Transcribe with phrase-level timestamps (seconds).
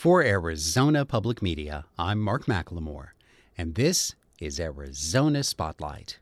[0.00, 3.08] For Arizona Public Media, I'm Mark McLemore,
[3.58, 6.18] and this is Arizona Spotlight.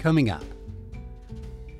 [0.00, 0.42] Coming up,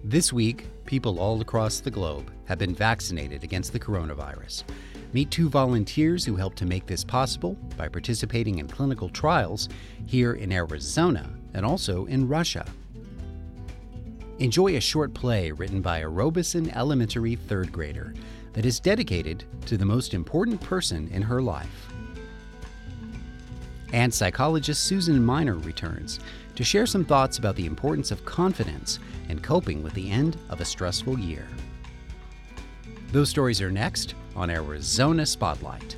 [0.04, 4.62] this week, people all across the globe have been vaccinated against the coronavirus.
[5.12, 9.68] Meet two volunteers who helped to make this possible by participating in clinical trials
[10.06, 12.66] here in Arizona and also in Russia.
[14.38, 18.14] Enjoy a short play written by a Robison Elementary third grader
[18.52, 21.88] that is dedicated to the most important person in her life.
[23.92, 26.20] And psychologist Susan Miner returns
[26.54, 28.98] to share some thoughts about the importance of confidence
[29.30, 31.48] and coping with the end of a stressful year.
[33.10, 35.96] Those stories are next on Arizona Spotlight.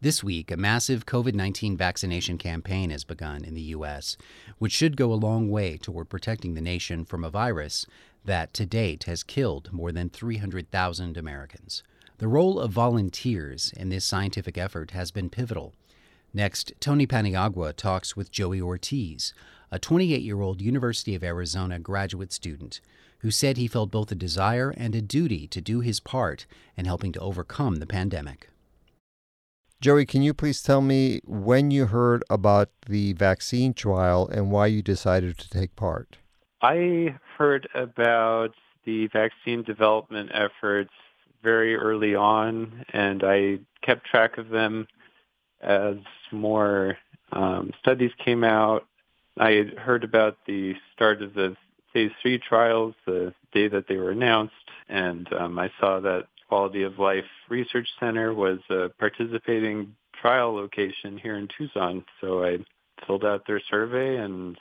[0.00, 4.16] This week, a massive COVID 19 vaccination campaign has begun in the U.S.,
[4.58, 7.84] which should go a long way toward protecting the nation from a virus
[8.24, 11.82] that to date has killed more than 300,000 Americans.
[12.18, 15.74] The role of volunteers in this scientific effort has been pivotal.
[16.38, 19.34] Next, Tony Paniagua talks with Joey Ortiz,
[19.72, 22.80] a 28 year old University of Arizona graduate student
[23.22, 26.84] who said he felt both a desire and a duty to do his part in
[26.84, 28.50] helping to overcome the pandemic.
[29.80, 34.68] Joey, can you please tell me when you heard about the vaccine trial and why
[34.68, 36.18] you decided to take part?
[36.62, 40.92] I heard about the vaccine development efforts
[41.42, 44.86] very early on, and I kept track of them
[45.60, 45.96] as
[46.32, 46.96] more
[47.32, 48.86] um, studies came out.
[49.38, 51.56] I had heard about the start of the
[51.92, 54.54] phase three trials the day that they were announced,
[54.88, 61.18] and um, I saw that Quality of Life Research Center was a participating trial location
[61.18, 62.04] here in Tucson.
[62.20, 62.58] So I
[63.06, 64.56] filled out their survey and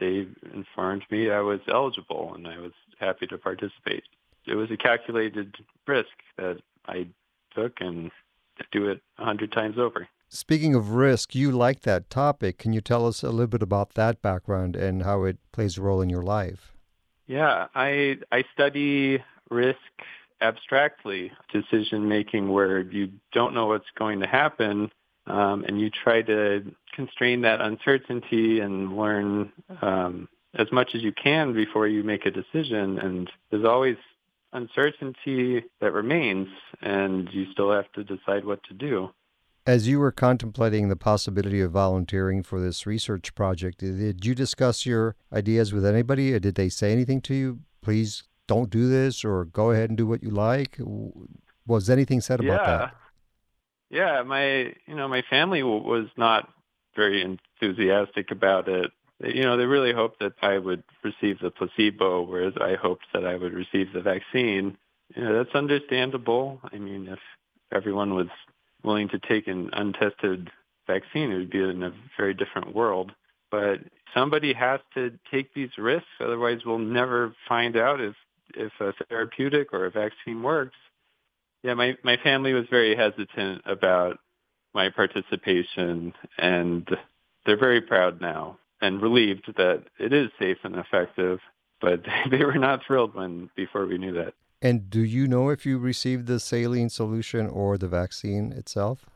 [0.00, 4.04] they informed me I was eligible and I was happy to participate.
[4.46, 5.54] It was a calculated
[5.86, 7.06] risk that I
[7.54, 8.10] took and
[8.72, 10.08] do it a hundred times over.
[10.30, 12.58] Speaking of risk, you like that topic.
[12.58, 15.82] Can you tell us a little bit about that background and how it plays a
[15.82, 16.74] role in your life?
[17.26, 19.78] Yeah, I I study risk
[20.40, 24.90] abstractly, decision making where you don't know what's going to happen,
[25.26, 29.52] um, and you try to constrain that uncertainty and learn
[29.82, 32.98] um, as much as you can before you make a decision.
[32.98, 33.96] And there's always
[34.52, 36.48] uncertainty that remains,
[36.82, 39.10] and you still have to decide what to do.
[39.68, 44.86] As you were contemplating the possibility of volunteering for this research project, did you discuss
[44.86, 46.32] your ideas with anybody?
[46.32, 47.58] Or did they say anything to you?
[47.82, 50.78] Please don't do this, or go ahead and do what you like.
[51.66, 52.78] Was anything said about yeah.
[52.78, 52.94] that?
[53.90, 56.48] Yeah, my you know my family was not
[56.96, 58.90] very enthusiastic about it.
[59.22, 63.26] You know, they really hoped that I would receive the placebo, whereas I hoped that
[63.26, 64.78] I would receive the vaccine.
[65.14, 66.58] You know, that's understandable.
[66.72, 67.18] I mean, if
[67.70, 68.28] everyone was
[68.82, 70.50] willing to take an untested
[70.86, 73.12] vaccine, it would be in a very different world.
[73.50, 73.80] But
[74.14, 78.14] somebody has to take these risks, otherwise we'll never find out if
[78.54, 80.76] if a therapeutic or a vaccine works.
[81.62, 84.18] Yeah, my my family was very hesitant about
[84.74, 86.88] my participation, and
[87.44, 91.40] they're very proud now and relieved that it is safe and effective.
[91.80, 94.34] But they were not thrilled when before we knew that.
[94.60, 99.06] And do you know if you received the saline solution or the vaccine itself?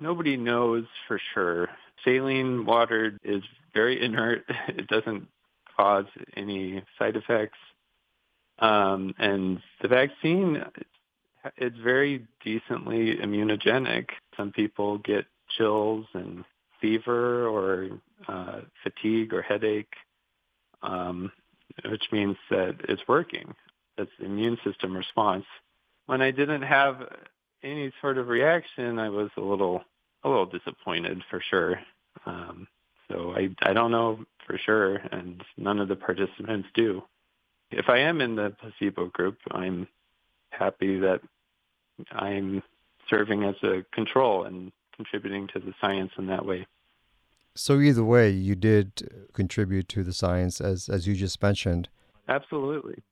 [0.00, 1.68] Nobody knows for sure.
[2.04, 3.42] Saline water is
[3.74, 4.44] very inert.
[4.68, 5.28] It doesn't
[5.76, 6.06] cause
[6.36, 7.58] any side effects.
[8.60, 10.64] Um, and the vaccine,
[11.56, 14.06] it's very decently immunogenic.
[14.36, 15.26] Some people get
[15.56, 16.44] chills and
[16.80, 17.88] fever or
[18.26, 19.94] uh, fatigue or headache,
[20.82, 21.30] um,
[21.84, 23.54] which means that it's working.
[23.98, 25.44] It's the immune system response.
[26.06, 26.96] When I didn't have
[27.62, 29.82] any sort of reaction, I was a little
[30.24, 31.80] a little disappointed for sure.
[32.26, 32.66] Um,
[33.08, 37.02] so I I don't know for sure, and none of the participants do.
[37.70, 39.86] If I am in the placebo group, I'm
[40.50, 41.20] happy that
[42.12, 42.62] I'm
[43.10, 46.66] serving as a control and contributing to the science in that way.
[47.54, 51.88] So either way, you did contribute to the science as as you just mentioned.
[52.28, 53.02] Absolutely.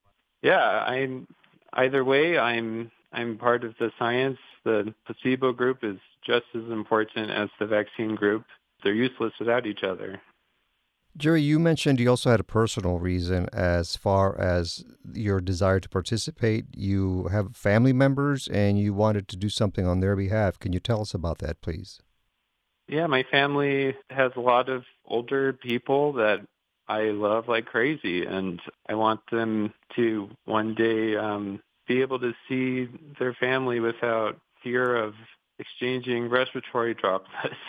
[0.43, 1.27] Yeah, I'm
[1.73, 4.39] either way I'm I'm part of the science.
[4.65, 5.97] The placebo group is
[6.27, 8.45] just as important as the vaccine group.
[8.83, 10.21] They're useless without each other.
[11.17, 14.85] Jerry, you mentioned you also had a personal reason as far as
[15.15, 16.67] your desire to participate.
[16.77, 20.59] You have family members and you wanted to do something on their behalf.
[20.59, 22.01] Can you tell us about that, please?
[22.87, 26.47] Yeah, my family has a lot of older people that
[26.89, 32.33] I love like crazy, and I want them to one day um, be able to
[32.49, 32.89] see
[33.19, 35.15] their family without fear of
[35.59, 37.57] exchanging respiratory droplets.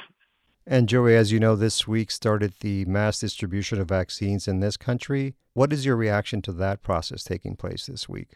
[0.69, 4.75] And Joey, as you know, this week started the mass distribution of vaccines in this
[4.75, 5.33] country.
[5.53, 8.31] What is your reaction to that process taking place this week?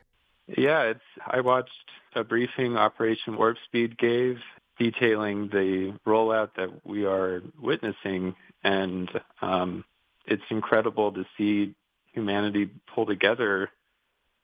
[0.48, 4.38] Yeah, it's I watched a briefing Operation Warp Speed gave
[4.80, 9.10] detailing the rollout that we are witnessing, and
[9.42, 9.84] um,
[10.26, 11.74] it's incredible to see
[12.14, 13.70] humanity pull together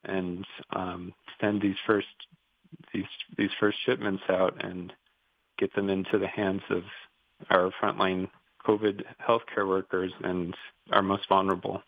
[0.03, 2.07] and um, send these first
[2.93, 3.05] these
[3.37, 4.93] these first shipments out and
[5.57, 6.83] get them into the hands of
[7.49, 8.29] our frontline
[8.65, 10.55] COVID healthcare workers and
[10.91, 11.81] our most vulnerable.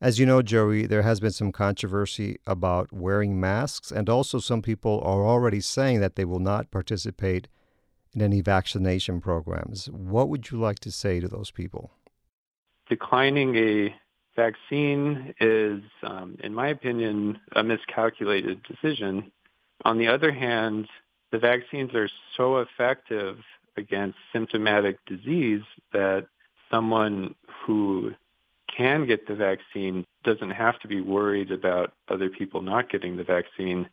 [0.00, 4.60] As you know, Joey, there has been some controversy about wearing masks, and also some
[4.60, 7.46] people are already saying that they will not participate
[8.12, 9.88] in any vaccination programs.
[9.88, 11.92] What would you like to say to those people?
[12.88, 13.94] Declining a
[14.36, 19.30] vaccine is, um, in my opinion, a miscalculated decision.
[19.84, 20.88] On the other hand,
[21.30, 23.38] the vaccines are so effective
[23.76, 25.62] against symptomatic disease
[25.92, 26.26] that
[26.70, 27.34] someone
[27.66, 28.12] who
[28.74, 33.24] can get the vaccine doesn't have to be worried about other people not getting the
[33.24, 33.88] vaccine.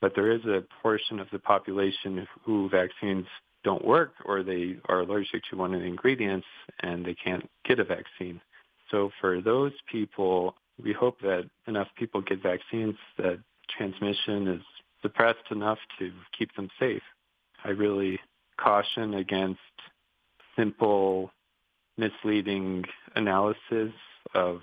[0.00, 3.26] But there is a portion of the population who vaccines
[3.64, 6.46] don't work or they are allergic to one of the ingredients
[6.80, 8.40] and they can't get a vaccine.
[8.90, 13.38] So for those people, we hope that enough people get vaccines that
[13.76, 14.62] transmission is
[15.00, 17.02] suppressed enough to keep them safe.
[17.64, 18.18] I really
[18.58, 19.60] caution against
[20.56, 21.30] simple,
[21.96, 22.84] misleading
[23.16, 23.92] analysis
[24.34, 24.60] of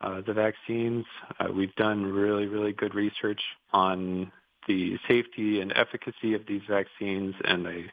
[0.00, 1.04] uh, the vaccines.
[1.38, 3.40] Uh, we've done really, really good research
[3.72, 4.30] on
[4.68, 7.84] the safety and efficacy of these vaccines, and I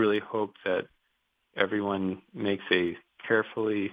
[0.00, 0.86] really hope that
[1.56, 3.90] everyone makes a carefully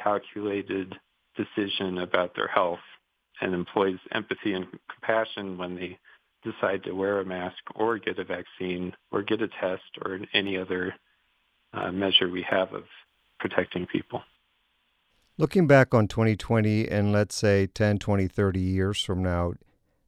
[0.00, 0.94] calculated
[1.36, 2.78] decision about their health
[3.40, 5.98] and employs empathy and compassion when they
[6.44, 10.56] decide to wear a mask or get a vaccine or get a test or any
[10.56, 10.94] other
[11.72, 12.84] uh, measure we have of
[13.40, 14.22] protecting people.
[15.36, 19.54] Looking back on 2020 and let's say 10, 20, 30 years from now,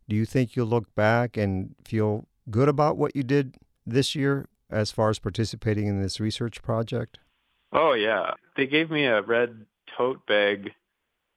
[0.08, 4.46] do you think you'll look back and feel good about what you did this year
[4.72, 7.18] as far as participating in this research project?
[7.72, 8.32] Oh, yeah.
[8.56, 9.66] They gave me a red
[9.96, 10.72] tote bag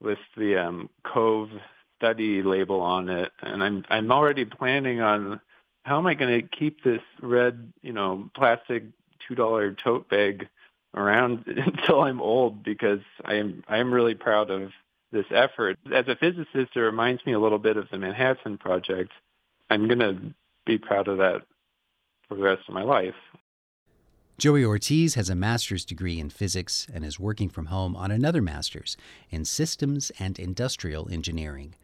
[0.02, 1.50] with the um, Cove
[1.98, 5.40] study label on it, and I'm I'm already planning on
[5.84, 8.84] how am I going to keep this red, you know, plastic
[9.28, 10.48] two dollar tote bag
[10.94, 14.72] around until I'm old because I am I am really proud of
[15.12, 15.78] this effort.
[15.94, 19.12] As a physicist, it reminds me a little bit of the Manhattan Project.
[19.70, 20.18] I'm going to
[20.66, 21.44] be proud of that
[22.28, 23.16] for the rest of my life.
[24.38, 28.42] Joey Ortiz has a master's degree in physics and is working from home on another
[28.42, 28.98] master's
[29.30, 31.76] in systems and industrial engineering.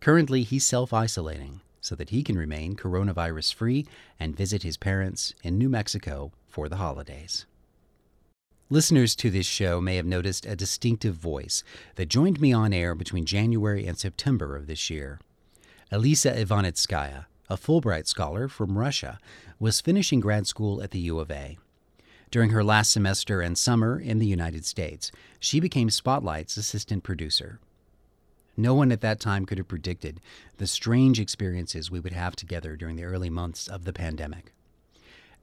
[0.00, 3.86] Currently, he's self isolating so that he can remain coronavirus free
[4.18, 7.46] and visit his parents in New Mexico for the holidays.
[8.70, 11.62] Listeners to this show may have noticed a distinctive voice
[11.96, 15.20] that joined me on air between January and September of this year.
[15.90, 19.18] Elisa Ivanitskaya, a Fulbright scholar from Russia,
[19.58, 21.58] was finishing grad school at the U of A.
[22.30, 27.58] During her last semester and summer in the United States, she became Spotlight's assistant producer.
[28.54, 30.20] No one at that time could have predicted
[30.58, 34.52] the strange experiences we would have together during the early months of the pandemic.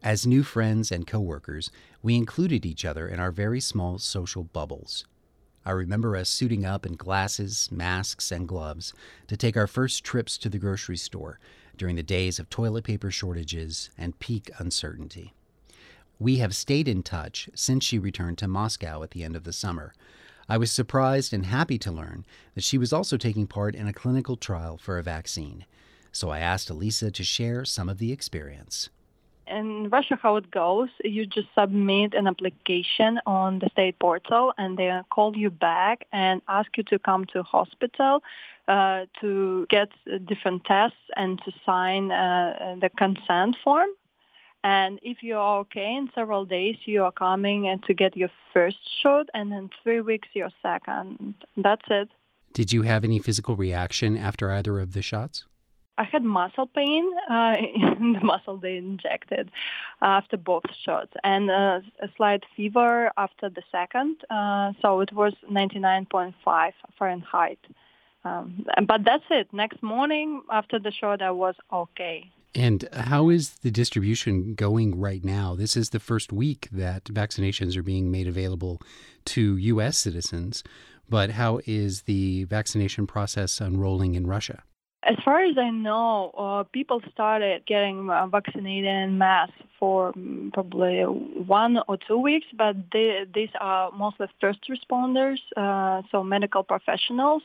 [0.03, 1.71] As new friends and coworkers,
[2.03, 5.05] we included each other in our very small social bubbles.
[5.65, 8.93] I remember us suiting up in glasses, masks, and gloves
[9.27, 11.39] to take our first trips to the grocery store
[11.77, 15.33] during the days of toilet paper shortages and peak uncertainty.
[16.19, 19.51] We have stayed in touch since she returned to Moscow at the end of the
[19.51, 19.93] summer.
[20.47, 23.93] I was surprised and happy to learn that she was also taking part in a
[23.93, 25.65] clinical trial for a vaccine.
[26.11, 28.89] So I asked Elisa to share some of the experience.
[29.47, 34.77] In Russia, how it goes, you just submit an application on the state portal and
[34.77, 38.23] they call you back and ask you to come to hospital
[38.67, 39.89] uh, to get
[40.25, 43.89] different tests and to sign uh, the consent form.
[44.63, 48.31] And if you are okay in several days, you are coming and to get your
[48.51, 51.35] first shot, and in three weeks your second.
[51.55, 52.09] That's it.
[52.53, 55.45] Did you have any physical reaction after either of the shots?
[55.97, 57.55] I had muscle pain uh,
[57.99, 59.51] in the muscle they injected
[60.01, 64.17] after both shots and uh, a slight fever after the second.
[64.29, 66.33] Uh, so it was 99.5
[66.97, 67.59] Fahrenheit.
[68.25, 69.47] Um, but that's it.
[69.53, 72.31] Next morning after the shot, I was okay.
[72.55, 75.55] And how is the distribution going right now?
[75.55, 78.81] This is the first week that vaccinations are being made available
[79.25, 79.97] to U.S.
[79.97, 80.63] citizens.
[81.07, 84.63] But how is the vaccination process unrolling in Russia?
[85.05, 90.51] As far as I know, uh, people started getting uh, vaccinated in mass for mm,
[90.51, 96.63] probably one or two weeks, but they, these are mostly first responders, uh, so medical
[96.63, 97.43] professionals.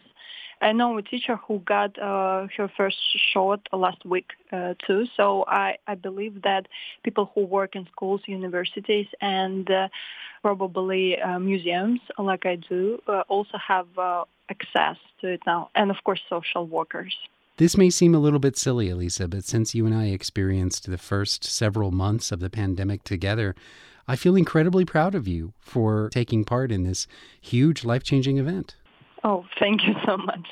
[0.62, 2.96] I know a teacher who got uh, her first
[3.32, 5.04] shot last week uh, too.
[5.14, 6.66] So I, I believe that
[7.02, 9.88] people who work in schools, universities, and uh,
[10.40, 15.90] probably uh, museums, like I do, uh, also have uh, access to it now, and
[15.90, 17.14] of course, social workers.
[17.60, 20.96] This may seem a little bit silly, Elisa, but since you and I experienced the
[20.96, 23.54] first several months of the pandemic together,
[24.08, 27.06] I feel incredibly proud of you for taking part in this
[27.38, 28.76] huge life changing event.
[29.24, 30.48] Oh, thank you so much.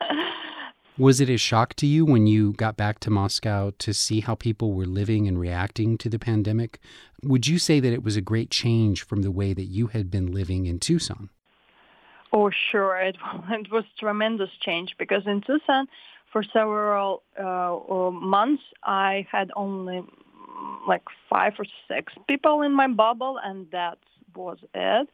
[0.96, 4.34] Was it a shock to you when you got back to Moscow to see how
[4.34, 6.80] people were living and reacting to the pandemic?
[7.22, 10.10] Would you say that it was a great change from the way that you had
[10.10, 11.28] been living in Tucson?
[12.32, 12.98] Oh, sure.
[12.98, 13.16] It,
[13.50, 15.88] it was tremendous change because in Tucson,
[16.32, 20.02] for several uh, months, I had only
[20.86, 23.98] like five or six people in my bubble, and that
[24.34, 25.08] was it.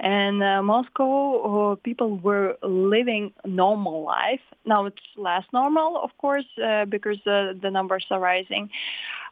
[0.00, 4.40] And uh, Moscow, uh, people were living normal life.
[4.64, 8.70] Now it's less normal, of course, uh, because uh, the numbers are rising.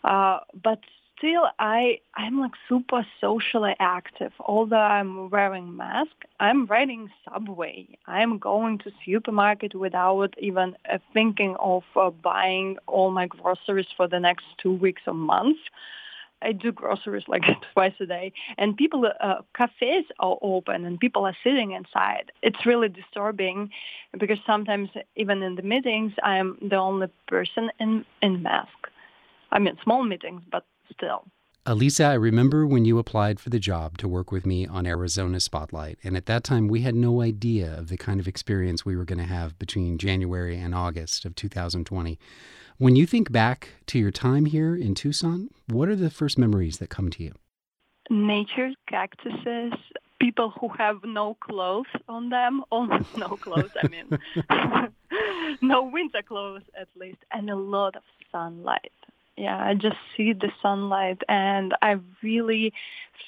[0.04, 0.80] Uh, but
[1.18, 4.32] still I I'm like super socially active.
[4.40, 7.86] Although I'm wearing mask, I'm riding subway.
[8.06, 14.08] I'm going to supermarket without even uh, thinking of uh, buying all my groceries for
[14.08, 15.60] the next two weeks or months.
[16.40, 21.26] I do groceries like twice a day, and people, uh, cafes are open, and people
[21.26, 22.30] are sitting inside.
[22.42, 23.70] It's really disturbing
[24.16, 28.88] because sometimes, even in the meetings, I am the only person in in mask.
[29.50, 31.24] I mean, small meetings, but still.
[31.70, 35.38] Elisa, I remember when you applied for the job to work with me on Arizona
[35.38, 35.98] Spotlight.
[36.02, 39.04] And at that time, we had no idea of the kind of experience we were
[39.04, 42.18] going to have between January and August of 2020.
[42.78, 46.78] When you think back to your time here in Tucson, what are the first memories
[46.78, 47.34] that come to you?
[48.08, 49.74] Nature, cactuses,
[50.18, 54.18] people who have no clothes on them, almost no clothes, I mean,
[55.60, 58.02] no winter clothes at least, and a lot of
[58.32, 58.92] sunlight
[59.38, 62.72] yeah i just see the sunlight and i really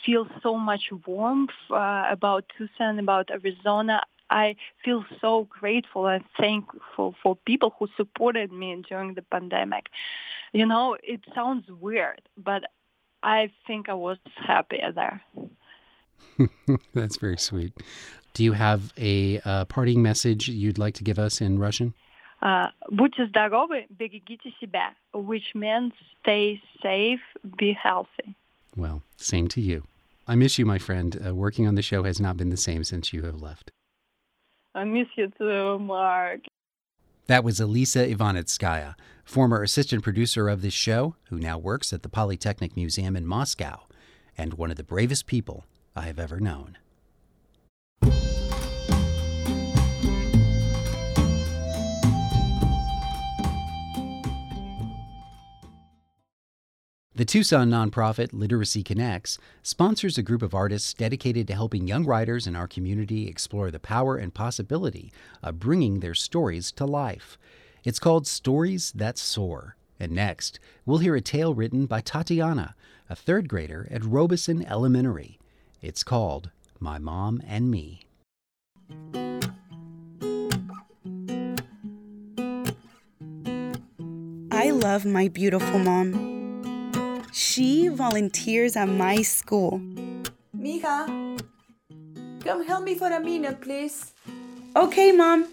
[0.04, 4.00] feel so much warmth uh, about tucson about arizona.
[4.32, 9.86] I feel so grateful and thankful for people who supported me during the pandemic.
[10.52, 12.62] You know it sounds weird but
[13.22, 15.22] i think i was happier there.
[16.94, 17.72] That's very sweet.
[18.34, 21.94] Do you have a uh, parting message you'd like to give us in russian
[22.91, 27.21] Будьте здоровы, берегите себя, which means stay safe,
[27.57, 28.35] be healthy.
[28.77, 29.83] Well, same to you.
[30.27, 31.17] I miss you, my friend.
[31.25, 33.71] Uh, working on the show has not been the same since you have left.
[34.73, 36.41] I miss you too, Mark.
[37.27, 42.09] That was Elisa Ivanitskaya, former assistant producer of this show, who now works at the
[42.09, 43.87] Polytechnic Museum in Moscow,
[44.37, 46.77] and one of the bravest people I have ever known.
[57.20, 62.46] The Tucson nonprofit Literacy Connects sponsors a group of artists dedicated to helping young writers
[62.46, 65.12] in our community explore the power and possibility
[65.42, 67.36] of bringing their stories to life.
[67.84, 69.76] It's called Stories That Soar.
[69.98, 72.74] And next, we'll hear a tale written by Tatiana,
[73.10, 75.38] a third grader at Robison Elementary.
[75.82, 76.48] It's called
[76.78, 78.00] My Mom and Me.
[84.50, 86.29] I love my beautiful mom.
[87.32, 89.80] She volunteers at my school.
[90.56, 91.38] Mija,
[92.44, 94.12] come help me for a minute, please.
[94.74, 95.48] Okay, Mom.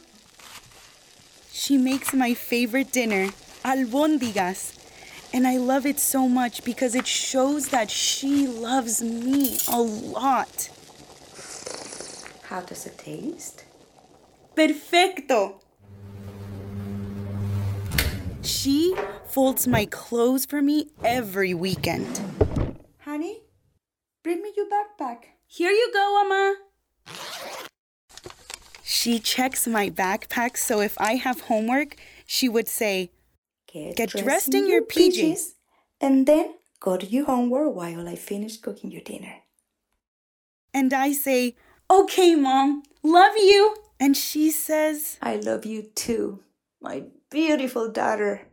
[1.52, 3.28] She makes my favorite dinner,
[3.64, 4.74] albóndigas.
[5.34, 10.70] And I love it so much because it shows that she loves me a lot.
[12.44, 13.66] How does it taste?
[14.56, 15.60] Perfecto!
[18.68, 18.94] She
[19.24, 22.20] folds my clothes for me every weekend.
[23.00, 23.44] Honey,
[24.24, 25.20] bring me your backpack.
[25.46, 26.56] Here you go, Amma.
[28.84, 31.96] She checks my backpack so if I have homework,
[32.26, 33.12] she would say,
[33.72, 35.54] get, Get dressed in your PJs.
[36.02, 39.44] and then go to your homework while I finish cooking your dinner.
[40.74, 41.56] And I say,
[41.90, 43.78] Okay, Mom, love you.
[43.98, 46.44] And she says, I love you too,
[46.82, 48.47] my beautiful daughter.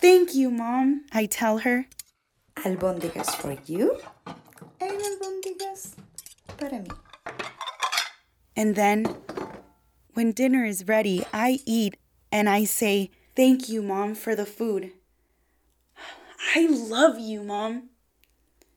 [0.00, 1.04] Thank you, Mom.
[1.12, 1.86] I tell her.
[2.56, 3.98] Albóndigas for you
[4.80, 5.94] and albóndigas
[6.56, 6.90] para mí.
[8.56, 9.06] And then,
[10.14, 11.96] when dinner is ready, I eat
[12.32, 14.92] and I say, Thank you, Mom, for the food.
[16.54, 17.90] I love you, Mom.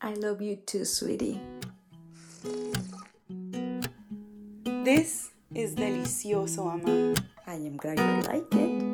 [0.01, 1.39] I love you too, sweetie.
[4.83, 7.15] This is delicioso, Ama.
[7.47, 8.92] I am glad you like it.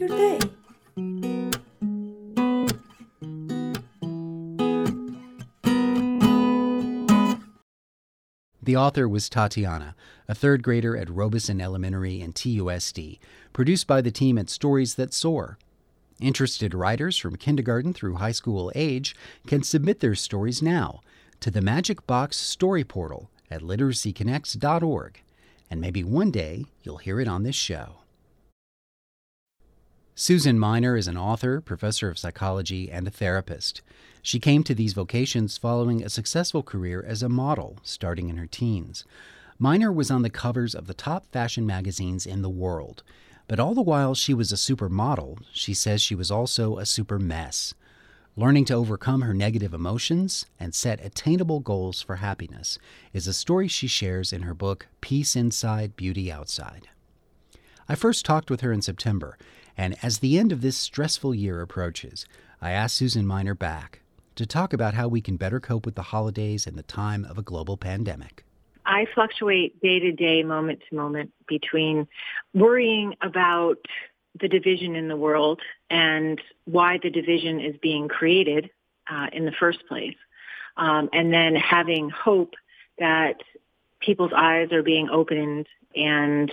[0.00, 0.38] Your day.
[8.62, 9.94] The author was Tatiana,
[10.26, 13.18] a third grader at Robison Elementary in TUSD,
[13.52, 15.58] produced by the team at Stories That Soar.
[16.18, 19.14] Interested writers from kindergarten through high school age
[19.46, 21.00] can submit their stories now
[21.40, 25.20] to the Magic Box Story Portal at literacyconnects.org,
[25.70, 27.96] and maybe one day you'll hear it on this show.
[30.22, 33.80] Susan Miner is an author, professor of psychology, and a therapist.
[34.20, 38.46] She came to these vocations following a successful career as a model, starting in her
[38.46, 39.06] teens.
[39.58, 43.02] Miner was on the covers of the top fashion magazines in the world,
[43.48, 47.18] but all the while she was a supermodel, she says she was also a super
[47.18, 47.72] mess.
[48.36, 52.78] Learning to overcome her negative emotions and set attainable goals for happiness
[53.14, 56.88] is a story she shares in her book, Peace Inside, Beauty Outside.
[57.88, 59.38] I first talked with her in September,
[59.80, 62.26] and as the end of this stressful year approaches,
[62.60, 64.00] I asked Susan Miner back
[64.34, 67.38] to talk about how we can better cope with the holidays and the time of
[67.38, 68.44] a global pandemic.
[68.84, 72.06] I fluctuate day to day, moment to moment between
[72.52, 73.78] worrying about
[74.38, 78.68] the division in the world and why the division is being created
[79.10, 80.16] uh, in the first place,
[80.76, 82.52] um, and then having hope
[82.98, 83.36] that
[84.00, 86.52] people's eyes are being opened and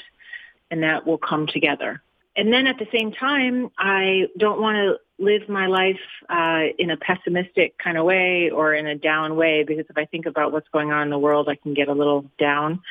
[0.72, 2.02] and that will come together.
[2.38, 6.92] And then at the same time, I don't want to live my life uh, in
[6.92, 10.52] a pessimistic kind of way or in a down way because if I think about
[10.52, 12.82] what's going on in the world, I can get a little down.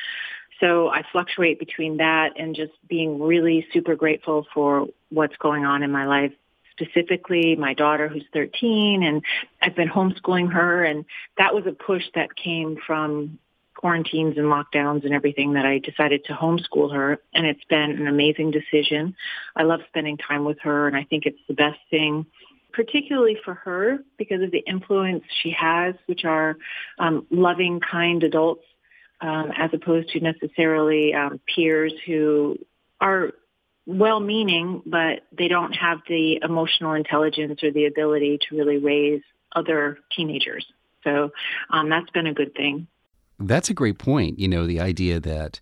[0.59, 5.81] So I fluctuate between that and just being really super grateful for what's going on
[5.81, 6.33] in my life.
[6.71, 9.23] Specifically, my daughter who's 13 and
[9.61, 11.05] I've been homeschooling her and
[11.37, 13.39] that was a push that came from
[13.77, 17.19] quarantines and lockdowns and everything that I decided to homeschool her.
[17.33, 19.15] And it's been an amazing decision.
[19.55, 22.25] I love spending time with her and I think it's the best thing,
[22.73, 26.57] particularly for her because of the influence she has, which are
[26.97, 28.65] um, loving, kind adults
[29.21, 32.57] um, as opposed to necessarily um, peers who
[32.99, 33.31] are
[33.85, 39.21] well-meaning, but they don't have the emotional intelligence or the ability to really raise
[39.55, 40.65] other teenagers.
[41.03, 41.31] So
[41.69, 42.87] um, that's been a good thing.
[43.39, 44.39] That's a great point.
[44.39, 45.59] You know, the idea that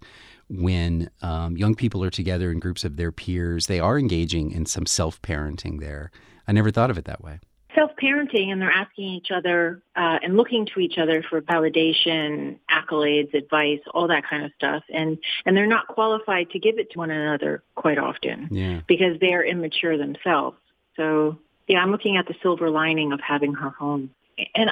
[0.49, 4.65] when um, young people are together in groups of their peers, they are engaging in
[4.65, 6.11] some self parenting there.
[6.47, 7.39] I never thought of it that way.
[7.73, 12.57] Self parenting, and they're asking each other uh, and looking to each other for validation,
[12.71, 14.83] accolades, advice, all that kind of stuff.
[14.93, 18.81] And, and they're not qualified to give it to one another quite often Yeah.
[18.88, 20.57] because they're immature themselves.
[20.95, 24.11] So, yeah, I'm looking at the silver lining of having her home.
[24.53, 24.71] And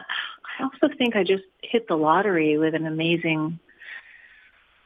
[0.60, 3.60] I also think I just hit the lottery with an amazing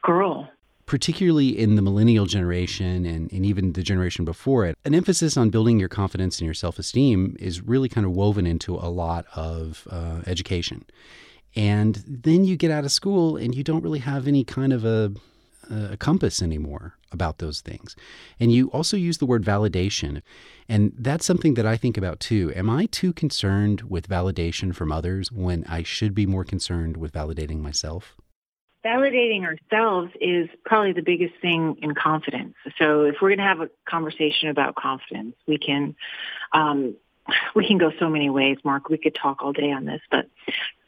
[0.02, 0.48] girl.
[0.86, 5.50] particularly in the millennial generation and, and even the generation before it, an emphasis on
[5.50, 9.26] building your confidence and your self esteem is really kind of woven into a lot
[9.36, 10.84] of uh, education.
[11.54, 14.84] And then you get out of school and you don't really have any kind of
[14.84, 15.12] a,
[15.70, 17.96] a compass anymore about those things.
[18.38, 20.22] And you also use the word validation.
[20.68, 22.52] And that's something that I think about too.
[22.54, 27.12] Am I too concerned with validation from others when I should be more concerned with
[27.12, 28.16] validating myself?
[28.84, 32.54] Validating ourselves is probably the biggest thing in confidence.
[32.78, 35.96] So if we're going to have a conversation about confidence, we can
[36.52, 36.94] um,
[37.54, 38.88] we can go so many ways, Mark.
[38.88, 40.28] We could talk all day on this, but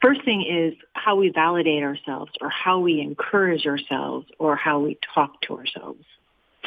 [0.01, 4.97] first thing is how we validate ourselves or how we encourage ourselves or how we
[5.13, 6.03] talk to ourselves.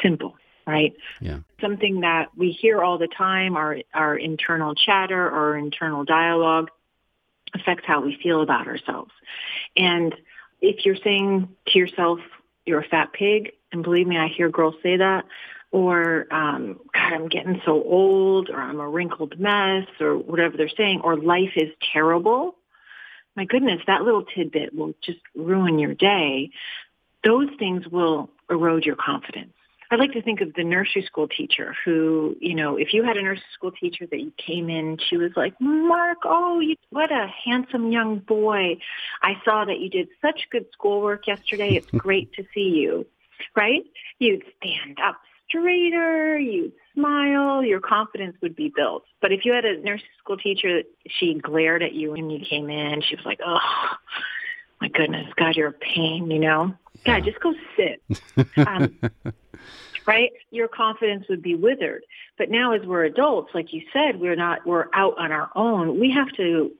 [0.03, 0.95] Simple, right?
[1.21, 1.39] Yeah.
[1.61, 6.71] Something that we hear all the time, our, our internal chatter or internal dialogue
[7.55, 9.13] affects how we feel about ourselves.
[9.77, 10.15] And
[10.61, 12.19] if you're saying to yourself,
[12.67, 15.25] you're a fat pig, and believe me, I hear girls say that,
[15.75, 20.69] or um, God, I'm getting so old, or I'm a wrinkled mess, or whatever they're
[20.69, 22.55] saying, or life is terrible.
[23.35, 26.51] My goodness, that little tidbit will just ruin your day.
[27.25, 29.53] Those things will erode your confidence.
[29.91, 33.17] I like to think of the nursery school teacher who, you know, if you had
[33.17, 37.11] a nursery school teacher that you came in, she was like, Mark, oh, you, what
[37.11, 38.79] a handsome young boy.
[39.23, 41.71] I saw that you did such good schoolwork yesterday.
[41.71, 43.07] It's great to see you,
[43.57, 43.83] right?
[44.21, 45.17] You'd stand up
[45.49, 49.05] straighter, you'd smile, your confidence would be built.
[49.21, 52.71] But if you had a nursery school teacher, she glared at you when you came
[52.71, 53.03] in.
[53.03, 53.59] She was like, oh,
[54.81, 56.75] my goodness, God, you're a pain, you know?
[57.05, 57.19] Yeah.
[57.21, 58.03] God, just go sit.
[58.67, 58.99] Um,
[60.07, 60.31] right?
[60.51, 62.05] Your confidence would be withered.
[62.39, 65.99] But now as we're adults, like you said, we're not, we're out on our own.
[65.99, 66.73] We have to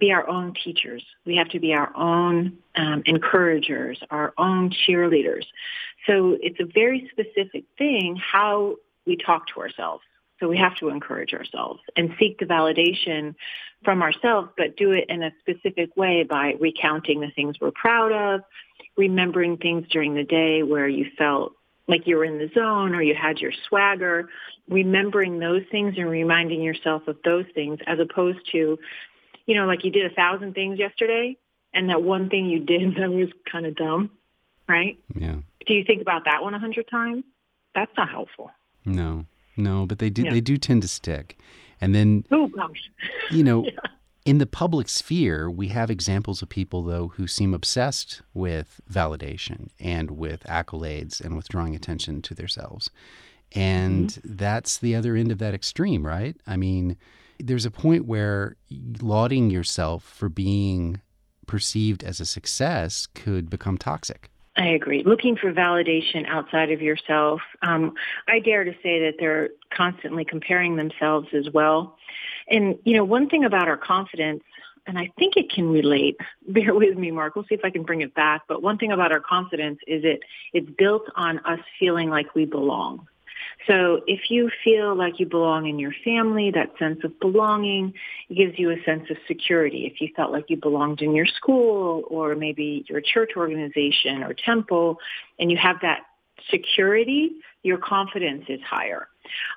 [0.00, 1.04] be our own teachers.
[1.24, 5.44] We have to be our own um, encouragers, our own cheerleaders.
[6.06, 10.02] So it's a very specific thing how we talk to ourselves.
[10.40, 13.34] So we have to encourage ourselves and seek the validation
[13.84, 18.10] from ourselves, but do it in a specific way by recounting the things we're proud
[18.12, 18.40] of,
[18.96, 21.52] remembering things during the day where you felt
[21.88, 24.28] like you were in the zone or you had your swagger,
[24.68, 28.78] remembering those things and reminding yourself of those things as opposed to,
[29.46, 31.36] you know, like you did a thousand things yesterday
[31.72, 34.10] and that one thing you did that was kind of dumb,
[34.68, 34.98] right?
[35.14, 35.36] Yeah.
[35.66, 37.24] Do you think about that one a hundred times?
[37.74, 38.50] That's not helpful.
[38.84, 39.26] No,
[39.56, 40.22] no, but they do.
[40.22, 40.32] Yeah.
[40.32, 41.38] They do tend to stick,
[41.80, 42.90] and then oh gosh,
[43.30, 43.72] you know, yeah.
[44.24, 49.68] in the public sphere, we have examples of people though who seem obsessed with validation
[49.78, 52.90] and with accolades and with drawing attention to themselves,
[53.52, 54.34] and mm-hmm.
[54.36, 56.36] that's the other end of that extreme, right?
[56.46, 56.96] I mean,
[57.42, 58.56] there's a point where
[59.00, 61.00] lauding yourself for being
[61.46, 64.30] perceived as a success could become toxic.
[64.56, 65.02] I agree.
[65.04, 67.40] Looking for validation outside of yourself.
[67.62, 67.94] Um,
[68.28, 71.96] I dare to say that they're constantly comparing themselves as well.
[72.48, 74.42] And, you know, one thing about our confidence,
[74.86, 76.16] and I think it can relate,
[76.48, 78.42] bear with me, Mark, we'll see if I can bring it back.
[78.48, 80.20] But one thing about our confidence is it,
[80.52, 83.06] it's built on us feeling like we belong.
[83.66, 87.94] So if you feel like you belong in your family, that sense of belonging
[88.34, 89.86] gives you a sense of security.
[89.86, 94.34] If you felt like you belonged in your school or maybe your church organization or
[94.34, 94.98] temple
[95.38, 96.00] and you have that
[96.50, 99.08] security, your confidence is higher.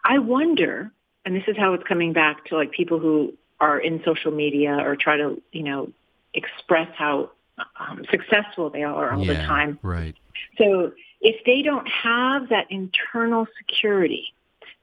[0.04, 0.92] I wonder,
[1.26, 4.74] and this is how it's coming back to like people who are in social media
[4.74, 5.92] or try to, you know,
[6.34, 7.32] express how
[7.80, 9.80] um, successful they are all yeah, the time.
[9.82, 10.16] Right.
[10.58, 10.92] So
[11.24, 14.34] if they don't have that internal security,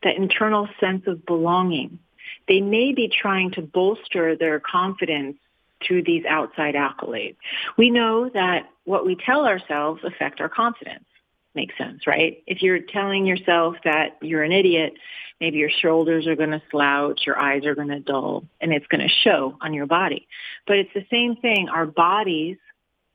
[0.03, 1.99] that internal sense of belonging,
[2.49, 5.37] they may be trying to bolster their confidence
[5.87, 7.37] through these outside accolades.
[7.77, 11.05] We know that what we tell ourselves affect our confidence.
[11.55, 12.43] Makes sense, right?
[12.47, 14.95] If you're telling yourself that you're an idiot,
[15.41, 18.87] maybe your shoulders are going to slouch, your eyes are going to dull, and it's
[18.87, 20.27] going to show on your body.
[20.67, 21.69] But it's the same thing.
[21.69, 22.57] Our bodies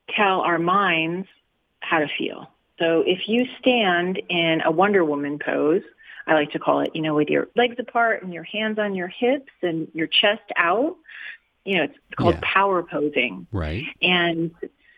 [0.10, 1.28] tell our minds
[1.80, 2.50] how to feel.
[2.80, 5.84] So if you stand in a Wonder Woman pose,
[6.28, 8.96] I like to call it, you know, with your legs apart and your hands on
[8.96, 10.96] your hips and your chest out,
[11.64, 12.42] you know, it's called yeah.
[12.44, 13.48] power posing.
[13.52, 13.84] Right.
[14.02, 14.52] And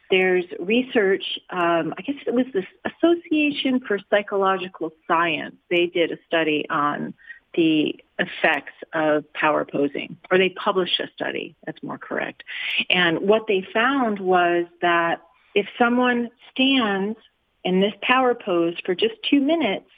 [0.09, 5.55] there's research, um, I guess it was the Association for Psychological Science.
[5.69, 7.13] They did a study on
[7.55, 12.43] the effects of power posing, or they published a study, that's more correct.
[12.89, 15.21] And what they found was that
[15.55, 17.17] if someone stands
[17.63, 19.89] in this power pose for just two minutes,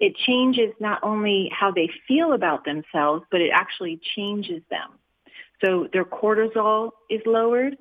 [0.00, 4.90] it changes not only how they feel about themselves, but it actually changes them.
[5.62, 7.76] So their cortisol is lowered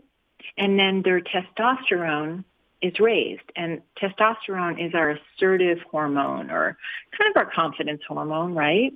[0.58, 2.44] and then their testosterone
[2.82, 3.50] is raised.
[3.56, 6.78] And testosterone is our assertive hormone or
[7.18, 8.94] kind of our confidence hormone, right?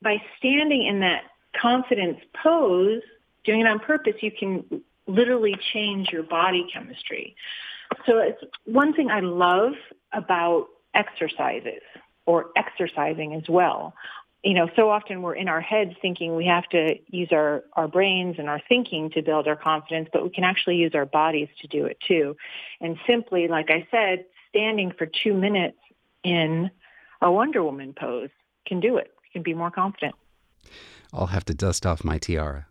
[0.00, 1.22] By standing in that
[1.60, 3.02] confidence pose,
[3.44, 7.34] doing it on purpose, you can literally change your body chemistry.
[8.06, 9.72] So it's one thing I love
[10.12, 11.82] about exercises
[12.26, 13.94] or exercising as well.
[14.44, 17.88] You know, so often we're in our heads thinking we have to use our, our
[17.88, 21.48] brains and our thinking to build our confidence, but we can actually use our bodies
[21.60, 22.36] to do it too.
[22.80, 25.78] And simply, like I said, standing for two minutes
[26.22, 26.70] in
[27.20, 28.30] a Wonder Woman pose
[28.66, 29.12] can do it.
[29.32, 30.14] Can be more confident.
[31.12, 32.66] I'll have to dust off my tiara.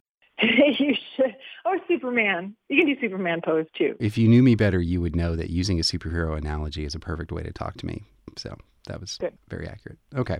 [2.08, 2.56] Superman.
[2.70, 3.96] You can do Superman pose too.
[4.00, 7.00] If you knew me better, you would know that using a superhero analogy is a
[7.00, 8.04] perfect way to talk to me.
[8.38, 8.56] So
[8.88, 9.34] that was Good.
[9.50, 9.98] very accurate.
[10.15, 10.39] Okay.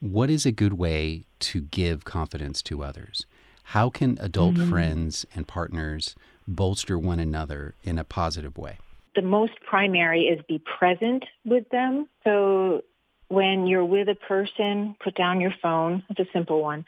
[0.00, 3.26] What is a good way to give confidence to others?
[3.64, 4.70] How can adult mm-hmm.
[4.70, 6.14] friends and partners
[6.46, 8.78] bolster one another in a positive way?
[9.14, 12.08] The most primary is be present with them.
[12.24, 12.82] So
[13.28, 16.02] when you're with a person, put down your phone.
[16.10, 16.84] It's a simple one.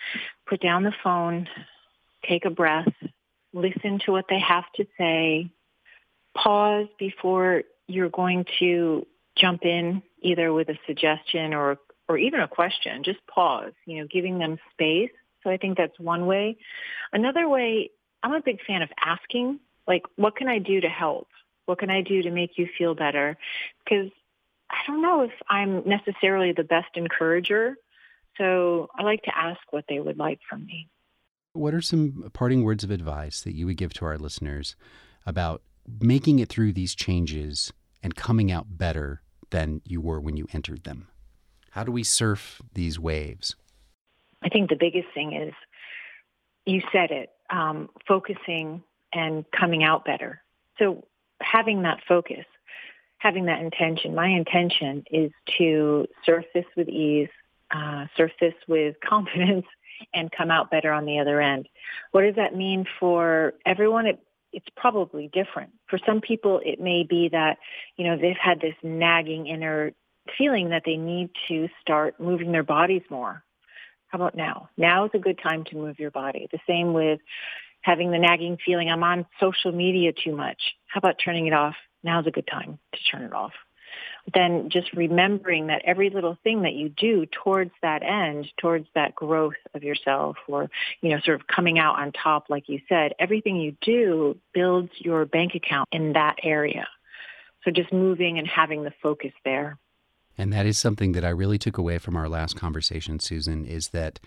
[0.46, 1.48] Put down the phone,
[2.28, 2.92] take a breath,
[3.52, 5.50] listen to what they have to say,
[6.36, 12.48] pause before you're going to jump in either with a suggestion or or even a
[12.48, 13.04] question.
[13.04, 13.72] Just pause.
[13.86, 15.10] You know, giving them space.
[15.42, 16.56] So I think that's one way.
[17.12, 17.90] Another way,
[18.22, 19.60] I'm a big fan of asking.
[19.86, 21.28] Like, what can I do to help?
[21.66, 23.36] What can I do to make you feel better?
[23.84, 24.10] Because
[24.70, 27.76] I don't know if I'm necessarily the best encourager.
[28.38, 30.88] So I like to ask what they would like from me.
[31.54, 34.74] What are some parting words of advice that you would give to our listeners
[35.26, 35.62] about
[36.00, 40.84] making it through these changes and coming out better than you were when you entered
[40.84, 41.08] them?
[41.70, 43.54] How do we surf these waves?
[44.42, 45.52] I think the biggest thing is
[46.64, 50.42] you said it, um, focusing and coming out better.
[50.78, 51.04] So
[51.40, 52.44] having that focus,
[53.18, 54.14] having that intention.
[54.14, 57.28] My intention is to surf this with ease,
[57.70, 59.66] uh, surf this with confidence,
[60.14, 61.68] and come out better on the other end.
[62.12, 64.06] What does that mean for everyone?
[64.06, 64.20] It,
[64.52, 65.72] it's probably different.
[65.88, 67.58] For some people, it may be that,
[67.96, 69.92] you know, they've had this nagging inner
[70.38, 73.42] feeling that they need to start moving their bodies more.
[74.08, 74.68] How about now?
[74.76, 76.48] Now is a good time to move your body.
[76.52, 77.20] The same with
[77.80, 80.60] having the nagging feeling, I'm on social media too much.
[80.86, 81.74] How about turning it off?
[82.04, 83.52] Now's a good time to turn it off
[84.32, 89.14] then just remembering that every little thing that you do towards that end, towards that
[89.14, 93.12] growth of yourself or, you know, sort of coming out on top, like you said,
[93.18, 96.86] everything you do builds your bank account in that area.
[97.64, 99.78] So just moving and having the focus there.
[100.38, 103.88] And that is something that I really took away from our last conversation, Susan, is
[103.88, 104.18] that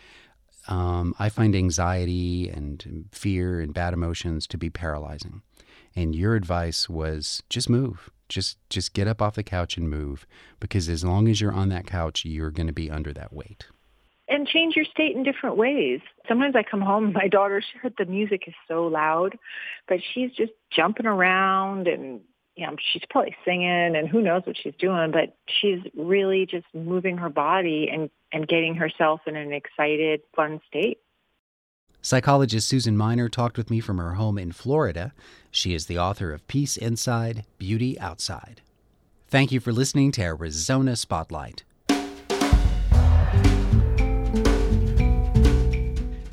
[0.68, 5.42] um, I find anxiety and fear and bad emotions to be paralyzing.
[5.96, 10.26] And your advice was just move just just get up off the couch and move
[10.60, 13.68] because as long as you're on that couch, you're going to be under that weight.
[14.28, 16.00] And change your state in different ways.
[16.28, 19.38] Sometimes I come home, my daughter, she heard the music is so loud,
[19.88, 22.22] but she's just jumping around and
[22.56, 26.66] you know, she's probably singing and who knows what she's doing, but she's really just
[26.74, 31.00] moving her body and, and getting herself in an excited, fun state.
[32.06, 35.12] Psychologist Susan Miner talked with me from her home in Florida.
[35.50, 38.62] She is the author of Peace Inside, Beauty Outside.
[39.28, 41.64] Thank you for listening to Arizona Spotlight.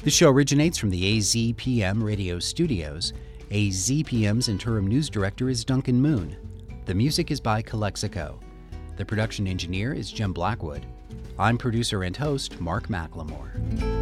[0.02, 3.14] The show originates from the AZPM radio studios.
[3.50, 6.36] AZPM's interim news director is Duncan Moon.
[6.84, 8.38] The music is by Calexico.
[8.98, 10.84] The production engineer is Jim Blackwood.
[11.38, 14.01] I'm producer and host Mark McLemore.